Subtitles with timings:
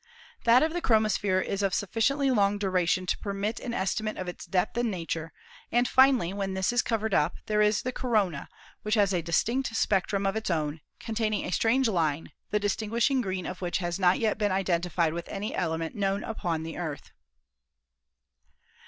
[0.45, 4.17] That of the chromo sphere is of sufficiently long duration to permit an esti mate
[4.17, 5.31] of its depth and nature,
[5.71, 8.49] and finally, when this is cov ered up, there is the corona,
[8.81, 13.45] which has a distinct spectrum of its own, containing a strange line, the distinguishing green
[13.45, 17.11] of which has not yet been identified with any element known upon the Earth.